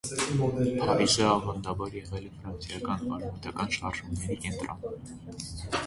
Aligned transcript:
Փարիզը 0.77 1.27
ավանդաբար 1.33 1.93
եղել 1.99 2.27
է 2.31 2.33
ֆրանսիական 2.39 3.07
արմատական 3.13 3.73
շարժումների 3.79 4.43
կենտրոն։ 4.49 5.03